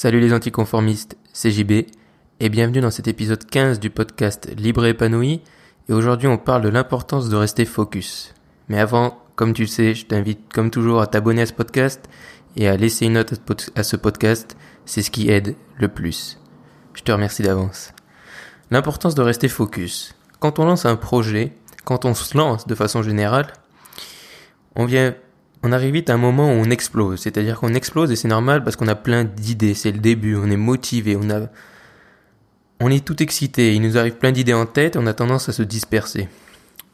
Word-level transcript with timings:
Salut 0.00 0.20
les 0.20 0.32
anticonformistes, 0.32 1.16
c'est 1.32 1.50
JB 1.50 1.72
et 2.38 2.48
bienvenue 2.48 2.80
dans 2.80 2.92
cet 2.92 3.08
épisode 3.08 3.44
15 3.44 3.80
du 3.80 3.90
podcast 3.90 4.48
Libre 4.56 4.86
et 4.86 4.90
épanoui 4.90 5.42
et 5.88 5.92
aujourd'hui 5.92 6.28
on 6.28 6.38
parle 6.38 6.62
de 6.62 6.68
l'importance 6.68 7.28
de 7.28 7.34
rester 7.34 7.64
focus. 7.64 8.32
Mais 8.68 8.78
avant, 8.78 9.20
comme 9.34 9.54
tu 9.54 9.62
le 9.62 9.66
sais, 9.66 9.96
je 9.96 10.06
t'invite 10.06 10.52
comme 10.52 10.70
toujours 10.70 11.00
à 11.00 11.08
t'abonner 11.08 11.42
à 11.42 11.46
ce 11.46 11.52
podcast 11.52 12.08
et 12.54 12.68
à 12.68 12.76
laisser 12.76 13.06
une 13.06 13.14
note 13.14 13.34
à 13.74 13.82
ce 13.82 13.96
podcast, 13.96 14.56
c'est 14.86 15.02
ce 15.02 15.10
qui 15.10 15.30
aide 15.30 15.56
le 15.78 15.88
plus. 15.88 16.38
Je 16.94 17.02
te 17.02 17.10
remercie 17.10 17.42
d'avance. 17.42 17.92
L'importance 18.70 19.16
de 19.16 19.22
rester 19.22 19.48
focus. 19.48 20.14
Quand 20.38 20.60
on 20.60 20.64
lance 20.64 20.86
un 20.86 20.94
projet, 20.94 21.54
quand 21.84 22.04
on 22.04 22.14
se 22.14 22.38
lance 22.38 22.68
de 22.68 22.76
façon 22.76 23.02
générale, 23.02 23.52
on 24.76 24.84
vient 24.84 25.16
on 25.68 25.72
arrive 25.72 25.94
vite 25.94 26.10
à 26.10 26.14
un 26.14 26.18
moment 26.18 26.48
où 26.48 26.54
on 26.54 26.70
explose. 26.70 27.20
C'est-à-dire 27.20 27.60
qu'on 27.60 27.74
explose 27.74 28.10
et 28.10 28.16
c'est 28.16 28.28
normal 28.28 28.64
parce 28.64 28.76
qu'on 28.76 28.88
a 28.88 28.94
plein 28.94 29.24
d'idées. 29.24 29.74
C'est 29.74 29.92
le 29.92 29.98
début. 29.98 30.36
On 30.36 30.50
est 30.50 30.56
motivé. 30.56 31.16
On 31.16 31.28
a, 31.30 31.48
on 32.80 32.90
est 32.90 33.04
tout 33.04 33.22
excité. 33.22 33.74
Il 33.74 33.82
nous 33.82 33.98
arrive 33.98 34.14
plein 34.14 34.32
d'idées 34.32 34.54
en 34.54 34.66
tête. 34.66 34.96
On 34.96 35.06
a 35.06 35.12
tendance 35.12 35.48
à 35.48 35.52
se 35.52 35.62
disperser. 35.62 36.28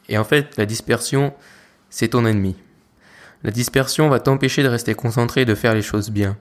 Et 0.09 0.17
en 0.17 0.23
fait, 0.23 0.57
la 0.57 0.65
dispersion, 0.65 1.33
c'est 1.89 2.09
ton 2.09 2.25
ennemi. 2.25 2.55
La 3.43 3.51
dispersion 3.51 4.09
va 4.09 4.19
t'empêcher 4.19 4.63
de 4.63 4.67
rester 4.67 4.93
concentré 4.93 5.41
et 5.41 5.45
de 5.45 5.55
faire 5.55 5.73
les 5.73 5.81
choses 5.81 6.09
bien. 6.09 6.37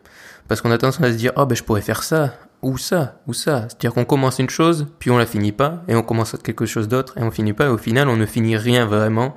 Parce 0.48 0.61
qu'on 0.61 0.70
a 0.70 0.78
tendance 0.78 1.01
à 1.01 1.12
se 1.12 1.16
dire, 1.16 1.33
oh 1.37 1.47
ben 1.47 1.55
je 1.55 1.62
pourrais 1.62 1.83
faire 1.83 2.03
ça, 2.03 2.34
ou 2.62 2.78
ça, 2.78 3.20
ou 3.27 3.34
ça. 3.34 3.66
C'est-à-dire 3.69 3.92
qu'on 3.92 4.05
commence 4.05 4.39
une 4.39 4.51
chose, 4.51 4.87
puis 4.98 5.11
on 5.11 5.19
la 5.19 5.27
finit 5.27 5.53
pas, 5.53 5.83
et 5.87 5.95
on 5.95 6.03
commence 6.03 6.37
quelque 6.42 6.66
chose 6.66 6.89
d'autre, 6.89 7.16
et 7.19 7.23
on 7.23 7.30
finit 7.30 7.53
pas, 7.53 7.66
et 7.66 7.69
au 7.69 7.78
final 7.78 8.09
on 8.09 8.16
ne 8.16 8.27
finit 8.27 8.56
rien 8.56 8.87
vraiment, 8.87 9.34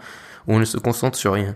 ou 0.47 0.55
on 0.55 0.59
ne 0.59 0.65
se 0.65 0.77
concentre 0.77 1.17
sur 1.17 1.33
rien. 1.33 1.55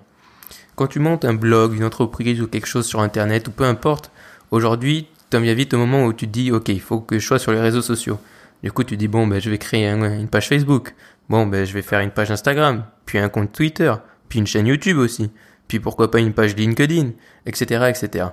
Quand 0.81 0.87
tu 0.87 0.97
montes 0.97 1.25
un 1.25 1.35
blog, 1.35 1.75
une 1.75 1.83
entreprise 1.83 2.41
ou 2.41 2.47
quelque 2.47 2.65
chose 2.65 2.87
sur 2.87 3.01
Internet, 3.01 3.47
ou 3.47 3.51
peu 3.51 3.65
importe, 3.65 4.09
aujourd'hui, 4.49 5.05
tu 5.29 5.39
viens 5.39 5.53
vite 5.53 5.75
au 5.75 5.77
moment 5.77 6.05
où 6.05 6.11
tu 6.11 6.25
te 6.25 6.31
dis, 6.31 6.51
ok, 6.51 6.69
il 6.69 6.81
faut 6.81 7.01
que 7.01 7.19
je 7.19 7.27
sois 7.27 7.37
sur 7.37 7.51
les 7.51 7.59
réseaux 7.59 7.83
sociaux. 7.83 8.19
Du 8.63 8.71
coup, 8.71 8.83
tu 8.83 8.97
dis, 8.97 9.07
bon, 9.07 9.27
ben, 9.27 9.39
je 9.39 9.51
vais 9.51 9.59
créer 9.59 9.85
une 9.85 10.27
page 10.27 10.47
Facebook. 10.49 10.95
Bon, 11.29 11.45
ben, 11.45 11.67
je 11.67 11.73
vais 11.75 11.83
faire 11.83 11.99
une 11.99 12.09
page 12.09 12.31
Instagram, 12.31 12.83
puis 13.05 13.19
un 13.19 13.29
compte 13.29 13.51
Twitter, 13.51 13.93
puis 14.27 14.39
une 14.39 14.47
chaîne 14.47 14.65
YouTube 14.65 14.97
aussi, 14.97 15.29
puis 15.67 15.79
pourquoi 15.79 16.09
pas 16.09 16.17
une 16.17 16.33
page 16.33 16.55
LinkedIn, 16.55 17.11
etc., 17.45 17.85
etc. 17.87 18.29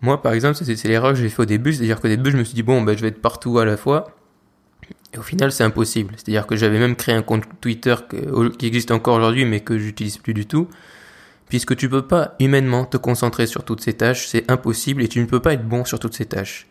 Moi, 0.00 0.20
par 0.20 0.32
exemple, 0.32 0.56
c'est 0.56 0.88
l'erreur 0.88 1.12
que 1.12 1.20
j'ai 1.20 1.28
fait 1.28 1.42
au 1.42 1.46
début, 1.46 1.72
c'est-à-dire 1.72 2.00
qu'au 2.00 2.08
début, 2.08 2.32
je 2.32 2.36
me 2.36 2.42
suis 2.42 2.56
dit, 2.56 2.64
bon, 2.64 2.82
ben, 2.82 2.96
je 2.96 3.02
vais 3.02 3.08
être 3.10 3.22
partout 3.22 3.60
à 3.60 3.64
la 3.64 3.76
fois. 3.76 4.10
Et 5.14 5.18
au 5.18 5.22
final, 5.22 5.52
c'est 5.52 5.62
impossible. 5.62 6.14
C'est-à-dire 6.16 6.48
que 6.48 6.56
j'avais 6.56 6.80
même 6.80 6.96
créé 6.96 7.14
un 7.14 7.22
compte 7.22 7.44
Twitter 7.60 7.94
qui 8.58 8.66
existe 8.66 8.90
encore 8.90 9.18
aujourd'hui, 9.18 9.44
mais 9.44 9.60
que 9.60 9.78
j'utilise 9.78 10.18
plus 10.18 10.34
du 10.34 10.46
tout 10.46 10.66
puisque 11.52 11.76
tu 11.76 11.90
peux 11.90 12.00
pas 12.00 12.34
humainement 12.40 12.86
te 12.86 12.96
concentrer 12.96 13.46
sur 13.46 13.62
toutes 13.62 13.82
ces 13.82 13.92
tâches, 13.92 14.26
c'est 14.26 14.50
impossible 14.50 15.02
et 15.02 15.08
tu 15.08 15.20
ne 15.20 15.26
peux 15.26 15.40
pas 15.40 15.52
être 15.52 15.68
bon 15.68 15.84
sur 15.84 15.98
toutes 15.98 16.14
ces 16.14 16.24
tâches. 16.24 16.66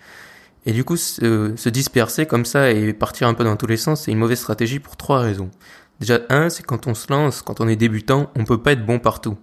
Et 0.65 0.71
du 0.71 0.83
coup, 0.83 0.97
se, 0.97 1.69
disperser 1.69 2.25
comme 2.25 2.45
ça 2.45 2.71
et 2.71 2.91
partir 2.91 3.27
un 3.27 3.35
peu 3.35 3.43
dans 3.43 3.57
tous 3.57 3.67
les 3.67 3.77
sens, 3.77 4.01
c'est 4.01 4.11
une 4.11 4.17
mauvaise 4.17 4.39
stratégie 4.39 4.79
pour 4.79 4.97
trois 4.97 5.19
raisons. 5.19 5.51
Déjà, 5.99 6.21
un, 6.29 6.49
c'est 6.49 6.63
quand 6.63 6.87
on 6.87 6.95
se 6.95 7.13
lance, 7.13 7.43
quand 7.43 7.61
on 7.61 7.67
est 7.67 7.75
débutant, 7.75 8.31
on 8.35 8.43
peut 8.43 8.57
pas 8.57 8.71
être 8.71 8.83
bon 8.83 8.97
partout. 8.97 9.37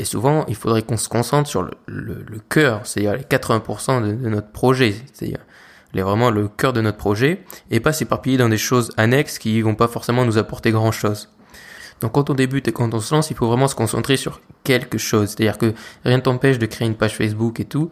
Et 0.00 0.04
souvent, 0.04 0.44
il 0.48 0.56
faudrait 0.56 0.82
qu'on 0.82 0.96
se 0.96 1.08
concentre 1.08 1.48
sur 1.48 1.62
le, 1.62 2.24
cœur, 2.48 2.80
c'est-à-dire 2.88 3.14
les 3.14 3.22
80% 3.22 4.02
de, 4.02 4.28
notre 4.28 4.50
projet, 4.50 4.96
c'est-à-dire 5.12 5.38
vraiment 5.94 6.32
le 6.32 6.48
cœur 6.48 6.72
de 6.72 6.80
notre 6.80 6.98
projet, 6.98 7.44
et 7.70 7.78
pas 7.78 7.92
s'éparpiller 7.92 8.36
dans 8.36 8.48
des 8.48 8.58
choses 8.58 8.90
annexes 8.96 9.38
qui 9.38 9.62
vont 9.62 9.76
pas 9.76 9.86
forcément 9.86 10.24
nous 10.24 10.38
apporter 10.38 10.72
grand-chose. 10.72 11.28
Donc 12.00 12.12
quand 12.12 12.30
on 12.30 12.34
débute 12.34 12.68
et 12.68 12.72
quand 12.72 12.92
on 12.92 13.00
se 13.00 13.14
lance, 13.14 13.30
il 13.30 13.36
faut 13.36 13.46
vraiment 13.46 13.68
se 13.68 13.74
concentrer 13.74 14.16
sur 14.16 14.40
quelque 14.64 14.98
chose. 14.98 15.30
C'est-à-dire 15.30 15.58
que 15.58 15.72
rien 16.04 16.18
ne 16.18 16.22
t'empêche 16.22 16.58
de 16.58 16.66
créer 16.66 16.86
une 16.86 16.94
page 16.94 17.16
Facebook 17.16 17.60
et 17.60 17.64
tout. 17.64 17.90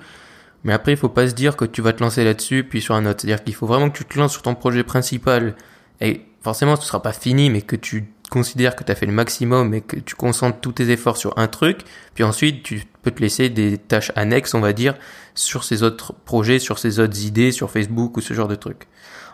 Mais 0.65 0.73
après, 0.73 0.93
il 0.93 0.99
faut 0.99 1.09
pas 1.09 1.29
se 1.29 1.35
dire 1.35 1.57
que 1.57 1.65
tu 1.65 1.83
vas 1.83 1.93
te 1.93 2.03
lancer 2.03 2.25
là-dessus 2.25 2.65
puis 2.65 2.81
sur 2.81 2.95
un 2.95 3.07
autre. 3.07 3.21
C'est-à-dire 3.21 3.45
qu'il 3.45 3.55
faut 3.55 3.67
vraiment 3.67 3.91
que 3.91 3.99
tu 3.99 4.05
te 4.05 4.19
lances 4.19 4.33
sur 4.33 4.43
ton 4.43 4.55
projet 4.55 4.83
principal. 4.83 5.55
Et 6.01 6.23
forcément, 6.43 6.77
ce 6.77 6.87
sera 6.87 7.03
pas 7.03 7.13
fini, 7.13 7.51
mais 7.51 7.63
que 7.63 7.77
tu 7.77 8.09
considères 8.31 8.75
que 8.75 8.83
tu 8.83 8.91
as 8.91 8.95
fait 8.95 9.07
le 9.07 9.13
maximum 9.13 9.75
et 9.75 9.81
que 9.83 9.97
tu 9.97 10.15
concentres 10.15 10.61
tous 10.61 10.73
tes 10.73 10.91
efforts 10.91 11.19
sur 11.19 11.39
un 11.39 11.47
truc. 11.47 11.81
Puis 12.15 12.25
ensuite, 12.25 12.63
tu 12.63 12.83
peux 13.03 13.11
te 13.11 13.21
laisser 13.21 13.51
des 13.51 13.79
tâches 13.79 14.11
annexes, 14.17 14.55
on 14.55 14.61
va 14.61 14.73
dire, 14.73 14.95
sur 15.35 15.65
ces 15.65 15.83
autres 15.83 16.15
projets, 16.25 16.59
sur 16.59 16.79
ces 16.79 16.99
autres 16.99 17.25
idées, 17.25 17.53
sur 17.53 17.71
Facebook 17.71 18.17
ou 18.17 18.21
ce 18.21 18.33
genre 18.35 18.49
de 18.49 18.55
trucs. 18.55 18.89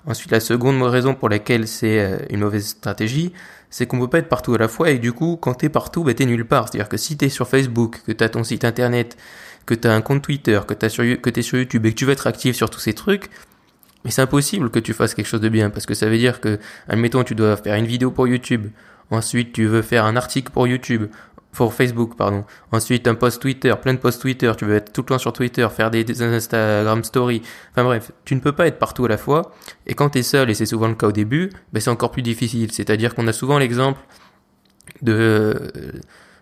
Ensuite, 0.07 0.33
la 0.33 0.41
seconde 0.41 0.83
raison 0.83 1.15
pour 1.15 1.29
laquelle 1.29 1.69
c'est 1.69 2.01
euh, 2.01 2.19
une 2.31 2.41
mauvaise 2.41 2.67
stratégie, 2.67 3.33
c'est 3.71 3.87
qu'on 3.87 4.01
peut 4.01 4.09
pas 4.09 4.19
être 4.19 4.29
partout 4.29 4.55
à 4.55 4.59
la 4.59 4.69
fois 4.69 4.91
et 4.91 4.99
du 4.99 5.13
coup, 5.13 5.39
quand 5.41 5.55
t'es 5.55 5.69
partout, 5.69 6.05
bah, 6.05 6.13
t'es 6.13 6.27
nulle 6.27 6.45
part. 6.45 6.69
C'est-à-dire 6.69 6.89
que 6.89 6.97
si 6.97 7.17
t'es 7.17 7.29
sur 7.29 7.49
Facebook, 7.49 8.03
que 8.07 8.13
t'as 8.13 8.29
ton 8.29 8.45
site 8.45 8.65
internet, 8.65 9.17
que 9.65 9.75
t'as 9.75 9.95
un 9.95 10.03
compte 10.03 10.23
Twitter, 10.23 10.61
que 10.67 10.75
t'as 10.75 10.89
t'es 10.89 11.43
sur 11.43 11.59
YouTube 11.59 11.87
et 11.87 11.91
que 11.93 11.97
tu 11.97 12.05
veux 12.05 12.13
être 12.13 12.27
actif 12.27 12.57
sur 12.57 12.69
tous 12.69 12.81
ces 12.81 12.93
trucs, 12.93 13.31
mais 14.05 14.11
c'est 14.11 14.23
impossible 14.23 14.71
que 14.71 14.79
tu 14.79 14.93
fasses 14.93 15.15
quelque 15.15 15.27
chose 15.27 15.41
de 15.41 15.49
bien 15.49 15.71
parce 15.71 15.87
que 15.87 15.95
ça 15.95 16.09
veut 16.09 16.19
dire 16.19 16.41
que, 16.41 16.59
admettons, 16.89 17.23
tu 17.23 17.35
dois 17.35 17.57
faire 17.57 17.77
une 17.77 17.87
vidéo 17.87 18.11
pour 18.11 18.27
YouTube. 18.27 18.69
Ensuite, 19.11 19.53
tu 19.53 19.67
veux 19.67 19.83
faire 19.83 20.05
un 20.05 20.17
article 20.17 20.53
pour 20.53 20.67
YouTube 20.67 21.07
pour 21.53 21.75
Facebook, 21.75 22.17
pardon. 22.17 22.45
Ensuite, 22.71 23.09
un 23.09 23.15
post 23.15 23.43
Twitter, 23.43 23.75
plein 23.81 23.95
de 23.95 23.99
posts 23.99 24.23
Twitter, 24.23 24.53
tu 24.57 24.65
veux 24.65 24.77
être 24.77 24.93
tout 24.93 25.03
le 25.03 25.07
temps 25.07 25.19
sur 25.19 25.33
Twitter, 25.33 25.67
faire 25.75 25.91
des, 25.91 26.23
Instagram 26.23 27.03
stories. 27.03 27.43
Enfin 27.73 27.85
bref, 27.85 28.13
tu 28.25 28.35
ne 28.35 28.41
peux 28.41 28.53
pas 28.53 28.67
être 28.67 28.79
partout 28.79 29.05
à 29.05 29.09
la 29.09 29.19
fois. 29.19 29.53
Et 29.87 29.95
quand 29.95 30.11
tu 30.11 30.19
es 30.19 30.23
seul, 30.23 30.51
et 30.51 30.55
c'est 30.55 30.67
souvent 30.67 30.89
le 30.89 30.95
cas 30.95 31.09
au 31.09 31.13
début, 31.13 31.51
ben 31.73 31.81
c'est 31.81 31.91
encore 31.91 32.13
plus 32.13 32.23
difficile. 32.23 32.71
C'est-à-dire 32.73 33.15
qu'on 33.15 33.27
a 33.27 33.33
souvent 33.33 33.59
l'exemple 33.59 34.01
de 35.03 35.73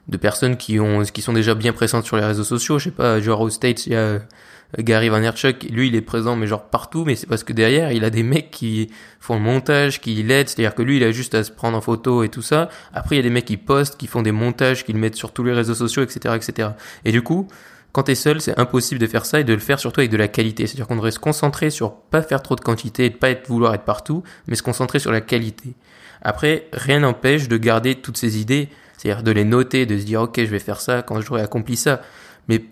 de 0.08 0.16
personnes 0.16 0.56
qui 0.56 0.80
ont 0.80 1.02
qui 1.02 1.22
sont 1.22 1.32
déjà 1.32 1.54
bien 1.54 1.72
présentes 1.72 2.04
sur 2.04 2.16
les 2.16 2.24
réseaux 2.24 2.44
sociaux. 2.44 2.78
Je 2.78 2.84
sais 2.84 2.90
pas, 2.90 3.20
genre 3.20 3.40
aux 3.40 3.50
States, 3.50 3.86
il 3.86 3.92
y 3.92 3.96
a 3.96 4.20
Gary 4.78 5.08
Vaynerchuk, 5.08 5.64
lui, 5.70 5.88
il 5.88 5.94
est 5.94 6.02
présent, 6.02 6.36
mais 6.36 6.46
genre 6.46 6.64
partout, 6.64 7.04
mais 7.06 7.14
c'est 7.14 7.26
parce 7.26 7.42
que 7.42 7.54
derrière, 7.54 7.90
il 7.92 8.04
a 8.04 8.10
des 8.10 8.22
mecs 8.22 8.50
qui 8.50 8.90
font 9.18 9.34
le 9.34 9.40
montage, 9.40 10.00
qui 10.00 10.22
l'aident, 10.22 10.48
c'est-à-dire 10.48 10.74
que 10.74 10.82
lui, 10.82 10.98
il 10.98 11.04
a 11.04 11.10
juste 11.10 11.34
à 11.34 11.42
se 11.42 11.50
prendre 11.50 11.76
en 11.76 11.80
photo 11.80 12.22
et 12.22 12.28
tout 12.28 12.42
ça. 12.42 12.68
Après, 12.92 13.16
il 13.16 13.18
y 13.18 13.20
a 13.20 13.22
des 13.22 13.30
mecs 13.30 13.46
qui 13.46 13.56
postent, 13.56 13.96
qui 13.96 14.06
font 14.06 14.20
des 14.20 14.32
montages, 14.32 14.84
qui 14.84 14.92
le 14.92 14.98
mettent 14.98 15.16
sur 15.16 15.32
tous 15.32 15.42
les 15.42 15.54
réseaux 15.54 15.74
sociaux, 15.74 16.02
etc., 16.02 16.34
etc. 16.36 16.70
Et 17.06 17.12
du 17.12 17.22
coup, 17.22 17.48
quand 17.92 18.02
t'es 18.02 18.14
seul, 18.14 18.42
c'est 18.42 18.58
impossible 18.58 19.00
de 19.00 19.06
faire 19.06 19.24
ça 19.24 19.40
et 19.40 19.44
de 19.44 19.54
le 19.54 19.58
faire 19.58 19.80
surtout 19.80 20.00
avec 20.00 20.10
de 20.10 20.18
la 20.18 20.28
qualité. 20.28 20.66
C'est-à-dire 20.66 20.86
qu'on 20.86 20.96
devrait 20.96 21.12
se 21.12 21.18
concentrer 21.18 21.70
sur 21.70 21.94
pas 21.94 22.20
faire 22.20 22.42
trop 22.42 22.54
de 22.54 22.60
quantité 22.60 23.06
et 23.06 23.10
pas 23.10 23.30
être, 23.30 23.48
vouloir 23.48 23.74
être 23.74 23.84
partout, 23.84 24.22
mais 24.46 24.54
se 24.54 24.62
concentrer 24.62 24.98
sur 24.98 25.12
la 25.12 25.22
qualité. 25.22 25.74
Après, 26.20 26.68
rien 26.74 27.00
n'empêche 27.00 27.48
de 27.48 27.56
garder 27.56 27.94
toutes 27.94 28.18
ces 28.18 28.38
idées, 28.38 28.68
c'est-à-dire 28.98 29.22
de 29.22 29.30
les 29.30 29.44
noter, 29.44 29.86
de 29.86 29.96
se 29.96 30.04
dire, 30.04 30.20
ok, 30.22 30.36
je 30.38 30.50
vais 30.50 30.58
faire 30.58 30.80
ça 30.80 31.02
quand 31.02 31.20
j'aurai 31.20 31.40
accompli 31.40 31.76
ça. 31.76 32.02
Mais 32.48 32.62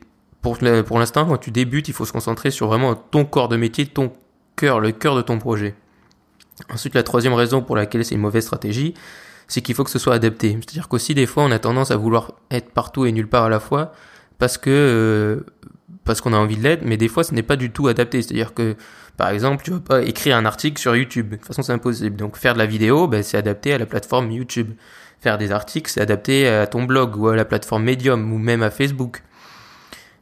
pour, 0.43 0.59
l'instant, 0.61 1.27
quand 1.27 1.39
tu 1.39 1.51
débutes, 1.51 1.89
il 1.89 1.95
faut 1.95 2.05
se 2.05 2.13
concentrer 2.13 2.51
sur 2.51 2.67
vraiment 2.67 2.95
ton 2.95 3.25
corps 3.25 3.49
de 3.49 3.57
métier, 3.57 3.87
ton 3.87 4.13
cœur, 4.57 4.81
le 4.81 4.93
cœur 4.93 5.17
de 5.17 5.23
ton 5.23 5.39
projet. 5.39 5.75
Ensuite, 6.73 6.95
la 6.95 7.03
troisième 7.03 7.35
raison 7.35 7.63
pour 7.63 7.77
laquelle 7.77 8.05
c'est 8.05 8.15
une 8.15 8.21
mauvaise 8.21 8.45
stratégie, 8.45 8.95
c'est 9.49 9.61
qu'il 9.61 9.75
faut 9.75 9.85
que 9.85 9.91
ce 9.91 9.99
soit 9.99 10.15
adapté. 10.15 10.53
C'est-à-dire 10.61 10.89
qu'aussi 10.89 11.15
des 11.15 11.27
fois, 11.27 11.45
on 11.45 11.51
a 11.51 11.59
tendance 11.59 11.91
à 11.91 11.97
vouloir 11.97 12.33
être 12.51 12.71
partout 12.71 13.07
et 13.07 13.13
nulle 13.13 13.29
part 13.29 13.45
à 13.45 13.49
la 13.49 13.61
fois 13.61 13.93
parce 14.39 14.59
que 14.59 14.71
euh, 14.71 15.45
parce 16.05 16.21
qu'on 16.21 16.33
a 16.33 16.37
envie 16.37 16.57
de 16.57 16.63
l'être, 16.63 16.83
mais 16.85 16.97
des 16.97 17.09
fois, 17.09 17.25
ce 17.25 17.35
n'est 17.35 17.43
pas 17.43 17.57
du 17.57 17.71
tout 17.71 17.89
adapté. 17.89 18.23
C'est-à-dire 18.23 18.55
que, 18.55 18.77
par 19.17 19.29
exemple, 19.31 19.63
tu 19.65 19.73
veux 19.73 19.81
pas 19.81 20.03
écrire 20.03 20.37
un 20.37 20.47
article 20.47 20.81
sur 20.81 20.95
YouTube. 20.97 21.31
De 21.31 21.37
toute 21.37 21.47
façon, 21.47 21.63
c'est 21.63 21.73
impossible. 21.73 22.17
Donc, 22.17 22.37
faire 22.37 22.55
de 22.55 22.59
la 22.59 22.67
vidéo, 22.67 23.09
ben, 23.09 23.23
c'est 23.23 23.37
adapté 23.37 23.73
à 23.73 23.79
la 23.79 23.87
plateforme 23.87 24.31
YouTube. 24.31 24.71
Faire 25.21 25.39
des 25.39 25.53
articles, 25.53 25.91
c'est 25.91 26.01
adapté 26.01 26.47
à 26.47 26.67
ton 26.67 26.85
blog 26.85 27.17
ou 27.17 27.29
à 27.29 27.37
la 27.37 27.45
plateforme 27.45 27.85
Medium 27.85 28.33
ou 28.33 28.39
même 28.39 28.63
à 28.63 28.71
Facebook. 28.71 29.23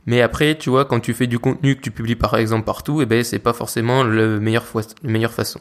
Mais 0.07 0.21
après, 0.21 0.57
tu 0.57 0.71
vois, 0.71 0.85
quand 0.85 1.01
tu 1.01 1.15
fais 1.15 1.27
du 1.27 1.39
contenu 1.39 1.77
que 1.77 1.81
tu 1.81 1.91
publies 1.91 2.17
par 2.17 2.37
exemple 2.37 2.65
partout, 2.65 3.01
et 3.01 3.05
eh 3.05 3.07
ben 3.07 3.25
c'est 3.25 3.39
pas 3.39 3.53
forcément 3.53 4.05
le 4.05 4.39
meilleur 4.39 4.65
la 4.75 5.11
meilleure 5.11 5.33
façon. 5.33 5.61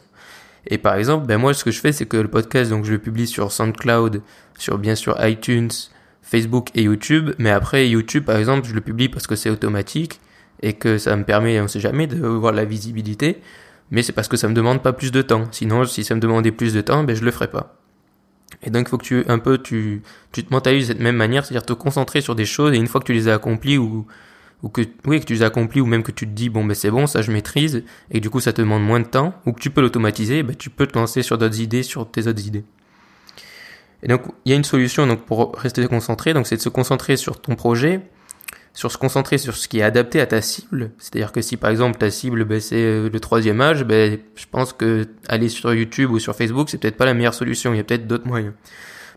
Et 0.67 0.77
par 0.77 0.95
exemple, 0.95 1.25
ben 1.25 1.37
moi 1.37 1.53
ce 1.53 1.63
que 1.63 1.71
je 1.71 1.79
fais 1.79 1.91
c'est 1.91 2.05
que 2.05 2.17
le 2.17 2.27
podcast 2.27 2.69
donc 2.69 2.85
je 2.85 2.91
le 2.91 2.99
publie 2.99 3.27
sur 3.27 3.51
SoundCloud, 3.51 4.21
sur 4.57 4.77
bien 4.77 4.95
sûr 4.95 5.15
iTunes, 5.25 5.69
Facebook 6.21 6.69
et 6.75 6.83
YouTube, 6.83 7.31
mais 7.37 7.51
après 7.51 7.87
YouTube 7.87 8.25
par 8.25 8.37
exemple, 8.37 8.67
je 8.67 8.73
le 8.73 8.81
publie 8.81 9.09
parce 9.09 9.27
que 9.27 9.35
c'est 9.35 9.49
automatique 9.49 10.19
et 10.61 10.73
que 10.73 10.97
ça 10.97 11.15
me 11.15 11.23
permet, 11.23 11.59
on 11.59 11.67
sait 11.67 11.81
jamais, 11.81 12.07
de 12.07 12.25
voir 12.25 12.53
la 12.53 12.65
visibilité, 12.65 13.41
mais 13.91 14.03
c'est 14.03 14.13
parce 14.13 14.27
que 14.27 14.37
ça 14.37 14.47
me 14.47 14.53
demande 14.53 14.81
pas 14.81 14.93
plus 14.93 15.11
de 15.11 15.21
temps. 15.21 15.45
Sinon, 15.51 15.85
si 15.85 16.03
ça 16.03 16.15
me 16.15 16.21
demandait 16.21 16.51
plus 16.51 16.73
de 16.73 16.81
temps, 16.81 17.03
ben 17.03 17.15
je 17.15 17.23
le 17.23 17.31
ferais 17.31 17.49
pas. 17.49 17.82
Et 18.61 18.69
donc, 18.69 18.87
il 18.87 18.89
faut 18.89 18.97
que 18.97 19.05
tu 19.05 19.23
un 19.27 19.39
peu 19.39 19.57
tu 19.57 20.01
tu 20.31 20.43
te 20.43 20.53
mentalises 20.53 20.87
de 20.87 20.93
cette 20.93 21.01
même 21.01 21.15
manière, 21.15 21.45
c'est-à-dire 21.45 21.65
te 21.65 21.73
concentrer 21.73 22.21
sur 22.21 22.35
des 22.35 22.45
choses 22.45 22.73
et 22.73 22.77
une 22.77 22.87
fois 22.87 23.01
que 23.01 23.05
tu 23.05 23.13
les 23.13 23.27
as 23.27 23.33
accomplies 23.33 23.77
ou 23.77 24.05
ou 24.63 24.69
que 24.69 24.81
oui 25.05 25.19
que 25.19 25.25
tu 25.25 25.33
les 25.33 25.43
accomplis 25.43 25.81
ou 25.81 25.85
même 25.85 26.03
que 26.03 26.11
tu 26.11 26.25
te 26.25 26.31
dis 26.31 26.49
bon 26.49 26.63
ben 26.63 26.73
c'est 26.73 26.89
bon 26.89 27.05
ça 27.05 27.21
je 27.21 27.31
maîtrise 27.31 27.83
et 28.09 28.21
du 28.21 28.29
coup 28.29 28.39
ça 28.39 28.53
te 28.53 28.61
demande 28.61 28.81
moins 28.81 29.01
de 29.01 29.05
temps 29.05 29.35
ou 29.45 29.51
que 29.51 29.59
tu 29.59 29.69
peux 29.69 29.81
l'automatiser 29.81 30.41
ben 30.41 30.55
tu 30.55 30.69
peux 30.69 30.87
te 30.87 30.97
lancer 30.97 31.21
sur 31.21 31.37
d'autres 31.37 31.59
idées 31.59 31.83
sur 31.83 32.09
tes 32.09 32.27
autres 32.27 32.47
idées. 32.47 32.63
Et 34.01 34.07
donc 34.07 34.21
il 34.45 34.51
y 34.51 34.53
a 34.53 34.55
une 34.55 34.63
solution 34.63 35.05
donc 35.05 35.25
pour 35.25 35.55
rester 35.55 35.85
concentré 35.87 36.33
donc 36.33 36.47
c'est 36.47 36.55
de 36.55 36.61
se 36.61 36.69
concentrer 36.69 37.17
sur 37.17 37.41
ton 37.41 37.55
projet 37.55 38.01
sur 38.73 38.91
se 38.91 38.97
concentrer 38.97 39.37
sur 39.37 39.55
ce 39.55 39.67
qui 39.67 39.79
est 39.79 39.83
adapté 39.83 40.19
à 40.19 40.25
ta 40.25 40.41
cible 40.41 40.91
c'est-à-dire 40.97 41.31
que 41.31 41.41
si 41.41 41.57
par 41.57 41.69
exemple 41.69 41.97
ta 41.97 42.09
cible 42.09 42.45
ben, 42.45 42.59
c'est 42.59 42.75
euh, 42.75 43.09
le 43.11 43.19
troisième 43.19 43.61
âge 43.61 43.83
ben 43.83 44.19
je 44.35 44.45
pense 44.49 44.73
que 44.73 45.07
aller 45.27 45.49
sur 45.49 45.73
YouTube 45.73 46.11
ou 46.11 46.19
sur 46.19 46.35
Facebook 46.35 46.69
c'est 46.69 46.77
peut-être 46.77 46.97
pas 46.97 47.05
la 47.05 47.13
meilleure 47.13 47.33
solution 47.33 47.73
il 47.73 47.77
y 47.77 47.79
a 47.79 47.83
peut-être 47.83 48.07
d'autres 48.07 48.27
moyens 48.27 48.53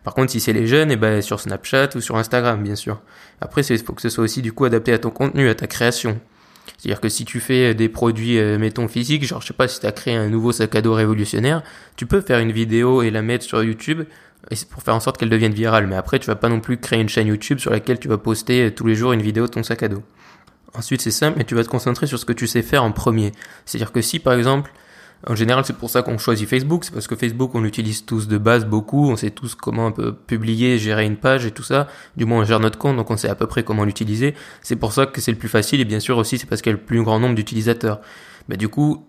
par 0.06 0.14
contre, 0.14 0.30
si 0.30 0.38
c'est 0.38 0.52
les 0.52 0.68
jeunes, 0.68 0.92
et 0.92 0.94
eh 0.94 0.96
ben 0.96 1.20
sur 1.20 1.40
Snapchat 1.40 1.88
ou 1.96 2.00
sur 2.00 2.16
Instagram, 2.16 2.62
bien 2.62 2.76
sûr. 2.76 3.02
Après, 3.40 3.62
il 3.62 3.78
faut 3.78 3.92
que 3.92 4.00
ce 4.00 4.08
soit 4.08 4.22
aussi 4.22 4.40
du 4.40 4.52
coup 4.52 4.64
adapté 4.64 4.92
à 4.92 4.98
ton 4.98 5.10
contenu, 5.10 5.48
à 5.48 5.54
ta 5.56 5.66
création. 5.66 6.20
C'est-à-dire 6.78 7.00
que 7.00 7.08
si 7.08 7.24
tu 7.24 7.40
fais 7.40 7.74
des 7.74 7.88
produits, 7.88 8.38
euh, 8.38 8.56
mettons, 8.56 8.86
physiques, 8.86 9.24
genre, 9.24 9.40
je 9.42 9.48
sais 9.48 9.52
pas, 9.52 9.66
si 9.66 9.80
tu 9.80 9.86
as 9.86 9.90
créé 9.90 10.14
un 10.14 10.28
nouveau 10.28 10.52
sac 10.52 10.76
à 10.76 10.80
dos 10.80 10.94
révolutionnaire, 10.94 11.64
tu 11.96 12.06
peux 12.06 12.20
faire 12.20 12.38
une 12.38 12.52
vidéo 12.52 13.02
et 13.02 13.10
la 13.10 13.20
mettre 13.22 13.44
sur 13.44 13.64
YouTube 13.64 14.04
pour 14.70 14.82
faire 14.82 14.94
en 14.94 15.00
sorte 15.00 15.18
qu'elle 15.18 15.30
devienne 15.30 15.52
virale. 15.52 15.86
Mais 15.86 15.96
après, 15.96 16.18
tu 16.18 16.26
vas 16.26 16.36
pas 16.36 16.48
non 16.48 16.60
plus 16.60 16.78
créer 16.78 17.00
une 17.00 17.08
chaîne 17.08 17.26
YouTube 17.26 17.58
sur 17.58 17.70
laquelle 17.70 17.98
tu 17.98 18.08
vas 18.08 18.18
poster 18.18 18.72
tous 18.74 18.86
les 18.86 18.94
jours 18.94 19.12
une 19.12 19.22
vidéo 19.22 19.46
de 19.46 19.52
ton 19.52 19.62
sac 19.62 19.82
à 19.82 19.88
dos. 19.88 20.02
Ensuite, 20.74 21.00
c'est 21.00 21.10
simple, 21.10 21.38
mais 21.38 21.44
tu 21.44 21.54
vas 21.54 21.64
te 21.64 21.68
concentrer 21.68 22.06
sur 22.06 22.18
ce 22.18 22.24
que 22.24 22.32
tu 22.32 22.46
sais 22.46 22.62
faire 22.62 22.84
en 22.84 22.92
premier. 22.92 23.32
C'est-à-dire 23.64 23.92
que 23.92 24.02
si, 24.02 24.18
par 24.18 24.34
exemple, 24.34 24.72
en 25.26 25.34
général, 25.34 25.64
c'est 25.64 25.76
pour 25.76 25.88
ça 25.88 26.02
qu'on 26.02 26.18
choisit 26.18 26.48
Facebook, 26.48 26.84
c'est 26.84 26.92
parce 26.92 27.06
que 27.06 27.16
Facebook, 27.16 27.54
on 27.54 27.60
l'utilise 27.60 28.04
tous 28.04 28.28
de 28.28 28.36
base 28.36 28.66
beaucoup, 28.66 29.08
on 29.10 29.16
sait 29.16 29.30
tous 29.30 29.54
comment 29.54 29.86
on 29.86 29.92
peut 29.92 30.14
publier, 30.14 30.78
gérer 30.78 31.06
une 31.06 31.16
page 31.16 31.46
et 31.46 31.50
tout 31.50 31.62
ça. 31.62 31.88
Du 32.16 32.26
moins, 32.26 32.42
on 32.42 32.44
gère 32.44 32.60
notre 32.60 32.78
compte, 32.78 32.96
donc 32.96 33.10
on 33.10 33.16
sait 33.16 33.28
à 33.28 33.34
peu 33.34 33.46
près 33.46 33.64
comment 33.64 33.84
l'utiliser. 33.84 34.34
C'est 34.62 34.76
pour 34.76 34.92
ça 34.92 35.06
que 35.06 35.20
c'est 35.20 35.32
le 35.32 35.38
plus 35.38 35.48
facile, 35.48 35.80
et 35.80 35.84
bien 35.84 36.00
sûr 36.00 36.18
aussi, 36.18 36.38
c'est 36.38 36.46
parce 36.46 36.60
qu'il 36.60 36.70
y 36.70 36.74
a 36.74 36.78
le 36.78 36.84
plus 36.84 37.02
grand 37.02 37.18
nombre 37.18 37.34
d'utilisateurs. 37.34 38.00
Bah, 38.48 38.56
du 38.56 38.68
coup, 38.68 39.06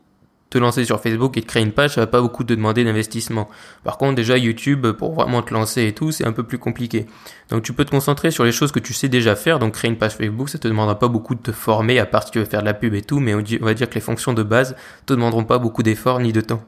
te 0.49 0.57
lancer 0.57 0.85
sur 0.85 1.01
Facebook 1.01 1.37
et 1.37 1.41
de 1.41 1.45
créer 1.45 1.63
une 1.63 1.71
page, 1.71 1.95
ça 1.95 2.01
va 2.01 2.07
pas 2.07 2.21
beaucoup 2.21 2.43
te 2.43 2.53
demander 2.53 2.83
d'investissement. 2.83 3.49
Par 3.83 3.97
contre, 3.97 4.15
déjà 4.15 4.37
YouTube, 4.37 4.87
pour 4.91 5.13
vraiment 5.13 5.41
te 5.41 5.53
lancer 5.53 5.87
et 5.87 5.93
tout, 5.93 6.11
c'est 6.11 6.25
un 6.25 6.31
peu 6.31 6.43
plus 6.43 6.57
compliqué. 6.57 7.05
Donc 7.49 7.63
tu 7.63 7.73
peux 7.73 7.83
te 7.83 7.91
concentrer 7.91 8.31
sur 8.31 8.45
les 8.45 8.51
choses 8.51 8.71
que 8.71 8.79
tu 8.79 8.93
sais 8.93 9.09
déjà 9.09 9.35
faire. 9.35 9.59
Donc 9.59 9.73
créer 9.73 9.91
une 9.91 9.97
page 9.97 10.15
Facebook, 10.15 10.49
ça 10.49 10.57
te 10.57 10.67
demandera 10.67 10.97
pas 10.97 11.09
beaucoup 11.09 11.35
de 11.35 11.41
te 11.41 11.51
former, 11.51 11.99
à 11.99 12.05
part 12.05 12.23
si 12.23 12.31
tu 12.31 12.39
veux 12.39 12.45
faire 12.45 12.61
de 12.61 12.65
la 12.65 12.73
pub 12.73 12.93
et 12.93 13.01
tout, 13.01 13.19
mais 13.19 13.33
on 13.33 13.43
va 13.65 13.73
dire 13.73 13.89
que 13.89 13.95
les 13.95 14.01
fonctions 14.01 14.33
de 14.33 14.43
base 14.43 14.75
te 15.05 15.13
demanderont 15.13 15.43
pas 15.43 15.57
beaucoup 15.57 15.83
d'efforts 15.83 16.19
ni 16.19 16.31
de 16.31 16.41
temps. 16.41 16.63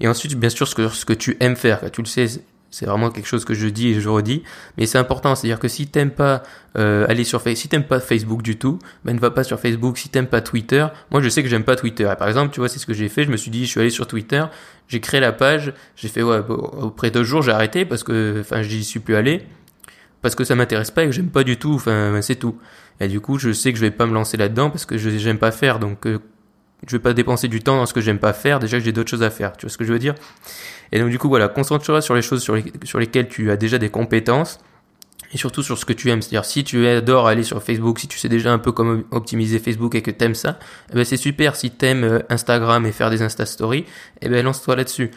Et 0.00 0.08
ensuite, 0.08 0.34
bien 0.34 0.50
sûr, 0.50 0.66
ce 0.66 0.74
que, 0.74 0.88
ce 0.88 1.04
que 1.04 1.12
tu 1.12 1.36
aimes 1.40 1.56
faire. 1.56 1.90
Tu 1.92 2.02
le 2.02 2.06
sais, 2.06 2.26
c'est 2.72 2.86
vraiment 2.86 3.10
quelque 3.10 3.28
chose 3.28 3.44
que 3.44 3.52
je 3.52 3.68
dis 3.68 3.88
et 3.88 4.00
je 4.00 4.08
redis, 4.08 4.42
mais 4.76 4.86
c'est 4.86 4.98
important. 4.98 5.34
C'est-à-dire 5.34 5.60
que 5.60 5.68
si 5.68 5.86
t'aimes 5.86 6.10
pas 6.10 6.42
euh, 6.78 7.06
aller 7.06 7.22
sur 7.22 7.40
Facebook, 7.42 7.58
si 7.58 7.68
t'aimes 7.68 7.84
pas 7.84 8.00
Facebook 8.00 8.42
du 8.42 8.56
tout, 8.56 8.78
ben 9.04 9.14
ne 9.14 9.20
va 9.20 9.30
pas 9.30 9.44
sur 9.44 9.60
Facebook. 9.60 9.98
Si 9.98 10.08
t'aimes 10.08 10.26
pas 10.26 10.40
Twitter, 10.40 10.86
moi 11.10 11.20
je 11.20 11.28
sais 11.28 11.42
que 11.42 11.48
j'aime 11.50 11.64
pas 11.64 11.76
Twitter. 11.76 12.10
par 12.18 12.28
exemple, 12.28 12.52
tu 12.52 12.60
vois, 12.60 12.70
c'est 12.70 12.78
ce 12.78 12.86
que 12.86 12.94
j'ai 12.94 13.10
fait. 13.10 13.24
Je 13.24 13.30
me 13.30 13.36
suis 13.36 13.50
dit, 13.50 13.66
je 13.66 13.70
suis 13.70 13.80
allé 13.80 13.90
sur 13.90 14.06
Twitter, 14.06 14.44
j'ai 14.88 15.00
créé 15.00 15.20
la 15.20 15.32
page, 15.32 15.74
j'ai 15.96 16.08
fait 16.08 16.22
ouais, 16.22 16.40
après 16.82 17.10
deux 17.10 17.24
jours 17.24 17.42
j'ai 17.42 17.52
arrêté 17.52 17.84
parce 17.84 18.02
que, 18.02 18.38
enfin, 18.40 18.62
j'y 18.62 18.82
suis 18.82 19.00
plus 19.00 19.16
allé 19.16 19.42
parce 20.22 20.34
que 20.34 20.44
ça 20.44 20.54
m'intéresse 20.54 20.90
pas 20.90 21.02
et 21.04 21.06
que 21.06 21.12
j'aime 21.12 21.30
pas 21.30 21.44
du 21.44 21.58
tout. 21.58 21.74
Enfin, 21.74 22.20
c'est 22.22 22.36
tout. 22.36 22.56
Et 23.00 23.08
du 23.08 23.20
coup, 23.20 23.38
je 23.38 23.52
sais 23.52 23.72
que 23.72 23.78
je 23.78 23.84
vais 23.84 23.90
pas 23.90 24.06
me 24.06 24.14
lancer 24.14 24.36
là-dedans 24.36 24.70
parce 24.70 24.86
que 24.86 24.96
je 24.96 25.10
j'aime 25.10 25.38
pas 25.38 25.50
faire. 25.50 25.78
Donc 25.78 26.06
euh, 26.06 26.20
je 26.86 26.96
vais 26.96 27.02
pas 27.02 27.12
dépenser 27.12 27.48
du 27.48 27.60
temps 27.60 27.76
dans 27.76 27.86
ce 27.86 27.94
que 27.94 28.00
j'aime 28.00 28.18
pas 28.18 28.32
faire. 28.32 28.58
Déjà 28.58 28.78
que 28.78 28.84
j'ai 28.84 28.92
d'autres 28.92 29.10
choses 29.10 29.22
à 29.22 29.30
faire. 29.30 29.56
Tu 29.56 29.66
vois 29.66 29.70
ce 29.70 29.78
que 29.78 29.84
je 29.84 29.92
veux 29.92 29.98
dire? 29.98 30.14
Et 30.90 30.98
donc 30.98 31.10
du 31.10 31.18
coup 31.18 31.28
voilà, 31.28 31.48
concentre-toi 31.48 32.00
sur 32.02 32.14
les 32.14 32.22
choses 32.22 32.42
sur, 32.42 32.54
les, 32.56 32.64
sur 32.84 32.98
lesquelles 32.98 33.28
tu 33.28 33.50
as 33.50 33.56
déjà 33.56 33.78
des 33.78 33.88
compétences 33.88 34.58
et 35.32 35.38
surtout 35.38 35.62
sur 35.62 35.78
ce 35.78 35.84
que 35.84 35.92
tu 35.92 36.10
aimes. 36.10 36.20
C'est-à-dire 36.22 36.44
si 36.44 36.64
tu 36.64 36.86
adores 36.86 37.26
aller 37.26 37.44
sur 37.44 37.62
Facebook, 37.62 37.98
si 37.98 38.08
tu 38.08 38.18
sais 38.18 38.28
déjà 38.28 38.52
un 38.52 38.58
peu 38.58 38.72
comment 38.72 39.00
optimiser 39.10 39.58
Facebook 39.58 39.94
et 39.94 40.02
que 40.02 40.10
t'aimes 40.10 40.34
ça, 40.34 40.58
eh 40.90 40.94
ben 40.94 41.04
c'est 41.04 41.16
super. 41.16 41.56
Si 41.56 41.70
t'aimes 41.70 42.04
euh, 42.04 42.18
Instagram 42.28 42.84
et 42.84 42.92
faire 42.92 43.10
des 43.10 43.22
Insta 43.22 43.46
Stories, 43.46 43.86
eh 44.20 44.28
ben 44.28 44.44
lance-toi 44.44 44.76
là-dessus. 44.76 45.10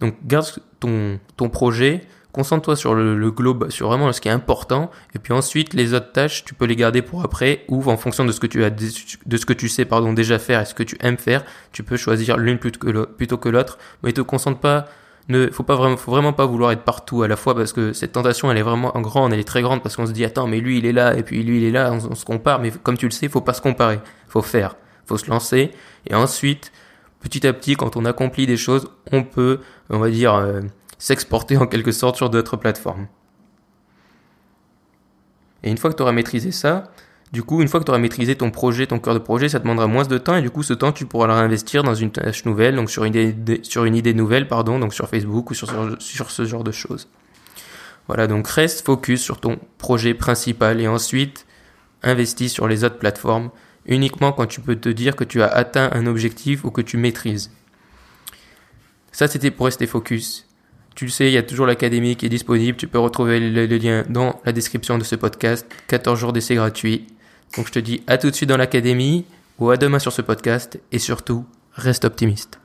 Donc 0.00 0.14
garde 0.24 0.46
ton 0.80 1.48
projet, 1.48 2.06
Concentre-toi 2.32 2.76
sur 2.76 2.94
le, 2.94 3.30
globe, 3.30 3.70
sur 3.70 3.88
vraiment 3.88 4.12
ce 4.12 4.20
qui 4.20 4.28
est 4.28 4.32
important, 4.32 4.90
et 5.14 5.18
puis 5.18 5.32
ensuite 5.32 5.72
les 5.72 5.94
autres 5.94 6.12
tâches, 6.12 6.44
tu 6.44 6.52
peux 6.54 6.66
les 6.66 6.76
garder 6.76 7.00
pour 7.00 7.24
après, 7.24 7.64
ou 7.68 7.82
en 7.90 7.96
fonction 7.96 8.24
de 8.26 8.32
ce 8.32 8.38
que 8.38 8.46
tu 8.46 8.64
as, 8.64 8.70
de 8.70 9.36
ce 9.36 9.46
que 9.46 9.54
tu 9.54 9.68
sais, 9.68 9.86
pardon, 9.86 10.12
déjà 10.12 10.38
faire 10.38 10.60
et 10.60 10.66
ce 10.66 10.74
que 10.74 10.82
tu 10.82 10.96
aimes 11.00 11.16
faire, 11.16 11.42
tu 11.72 11.82
peux 11.82 11.96
choisir 11.96 12.36
l'une 12.36 12.58
plutôt 12.58 13.38
que 13.38 13.48
l'autre, 13.48 13.78
mais 14.02 14.12
te 14.12 14.20
concentre 14.20 14.60
pas, 14.60 14.86
ne, 15.28 15.50
faut 15.50 15.62
pas 15.62 15.76
vraiment, 15.76 15.96
faut 15.96 16.10
vraiment 16.10 16.32
pas 16.32 16.46
vouloir 16.46 16.72
être 16.72 16.82
partout 16.82 17.22
à 17.22 17.28
la 17.28 17.36
fois 17.36 17.54
parce 17.54 17.72
que 17.72 17.92
cette 17.92 18.12
tentation, 18.12 18.50
elle 18.50 18.58
est 18.58 18.62
vraiment 18.62 18.92
grande, 18.96 19.32
elle 19.32 19.40
est 19.40 19.44
très 19.44 19.62
grande 19.62 19.82
parce 19.82 19.96
qu'on 19.96 20.06
se 20.06 20.12
dit, 20.12 20.24
attends, 20.24 20.46
mais 20.46 20.60
lui, 20.60 20.78
il 20.78 20.86
est 20.86 20.92
là, 20.92 21.16
et 21.16 21.22
puis 21.22 21.42
lui, 21.42 21.58
il 21.58 21.64
est 21.64 21.70
là, 21.70 21.92
on, 21.92 22.14
se 22.14 22.24
compare, 22.24 22.60
mais 22.60 22.70
comme 22.70 22.96
tu 22.96 23.06
le 23.06 23.10
sais, 23.10 23.28
faut 23.28 23.40
pas 23.40 23.54
se 23.54 23.60
comparer, 23.60 24.00
faut 24.28 24.42
faire, 24.42 24.76
faut 25.06 25.18
se 25.18 25.28
lancer, 25.30 25.70
et 26.06 26.14
ensuite, 26.14 26.72
petit 27.20 27.46
à 27.46 27.52
petit, 27.52 27.74
quand 27.74 27.96
on 27.96 28.04
accomplit 28.04 28.46
des 28.46 28.56
choses, 28.56 28.88
on 29.12 29.22
peut, 29.22 29.60
on 29.90 29.98
va 29.98 30.10
dire, 30.10 30.34
euh, 30.34 30.60
s'exporter 30.98 31.56
en 31.56 31.66
quelque 31.66 31.92
sorte 31.92 32.16
sur 32.16 32.30
d'autres 32.30 32.56
plateformes. 32.56 33.06
Et 35.62 35.70
une 35.70 35.78
fois 35.78 35.90
que 35.90 35.96
tu 35.96 36.02
auras 36.02 36.12
maîtrisé 36.12 36.52
ça, 36.52 36.92
du 37.32 37.42
coup, 37.42 37.60
une 37.60 37.68
fois 37.68 37.80
que 37.80 37.84
tu 37.84 37.90
auras 37.90 38.00
maîtrisé 38.00 38.36
ton 38.36 38.50
projet, 38.50 38.86
ton 38.86 38.98
cœur 38.98 39.14
de 39.14 39.18
projet, 39.18 39.48
ça 39.48 39.58
te 39.58 39.64
demandera 39.64 39.86
moins 39.86 40.04
de 40.04 40.18
temps 40.18 40.36
et 40.36 40.42
du 40.42 40.50
coup, 40.50 40.62
ce 40.62 40.72
temps, 40.72 40.92
tu 40.92 41.04
pourras 41.04 41.26
le 41.26 41.34
réinvestir 41.34 41.82
dans 41.82 41.94
une 41.94 42.10
tâche 42.10 42.44
nouvelle, 42.44 42.76
donc 42.76 42.90
sur 42.90 43.04
une 43.04 43.14
idée, 43.14 44.14
nouvelle, 44.14 44.48
pardon, 44.48 44.78
donc 44.78 44.94
sur 44.94 45.08
Facebook 45.08 45.50
ou 45.50 45.54
sur, 45.54 45.96
sur 46.00 46.30
ce 46.30 46.44
genre 46.46 46.64
de 46.64 46.72
choses. 46.72 47.08
Voilà, 48.06 48.26
donc 48.26 48.48
reste 48.48 48.86
focus 48.86 49.20
sur 49.20 49.38
ton 49.38 49.58
projet 49.76 50.14
principal 50.14 50.80
et 50.80 50.88
ensuite 50.88 51.46
investis 52.02 52.50
sur 52.50 52.66
les 52.66 52.84
autres 52.84 52.98
plateformes 52.98 53.50
uniquement 53.84 54.32
quand 54.32 54.46
tu 54.46 54.62
peux 54.62 54.76
te 54.76 54.88
dire 54.88 55.14
que 55.14 55.24
tu 55.24 55.42
as 55.42 55.48
atteint 55.48 55.90
un 55.92 56.06
objectif 56.06 56.64
ou 56.64 56.70
que 56.70 56.80
tu 56.80 56.96
maîtrises. 56.96 57.50
Ça, 59.12 59.28
c'était 59.28 59.50
pour 59.50 59.66
rester 59.66 59.86
focus. 59.86 60.47
Tu 60.98 61.04
le 61.04 61.12
sais, 61.12 61.28
il 61.28 61.32
y 61.32 61.38
a 61.38 61.44
toujours 61.44 61.64
l'académie 61.64 62.16
qui 62.16 62.26
est 62.26 62.28
disponible. 62.28 62.76
Tu 62.76 62.88
peux 62.88 62.98
retrouver 62.98 63.38
le, 63.38 63.66
lien 63.66 64.02
dans 64.08 64.40
la 64.44 64.50
description 64.50 64.98
de 64.98 65.04
ce 65.04 65.14
podcast. 65.14 65.64
14 65.86 66.18
jours 66.18 66.32
d'essai 66.32 66.56
gratuit. 66.56 67.06
Donc 67.56 67.68
je 67.68 67.72
te 67.72 67.78
dis 67.78 68.02
à 68.08 68.18
tout 68.18 68.28
de 68.28 68.34
suite 68.34 68.48
dans 68.48 68.56
l'académie 68.56 69.24
ou 69.60 69.70
à 69.70 69.76
demain 69.76 70.00
sur 70.00 70.12
ce 70.12 70.22
podcast. 70.22 70.80
Et 70.90 70.98
surtout, 70.98 71.44
reste 71.72 72.04
optimiste. 72.04 72.58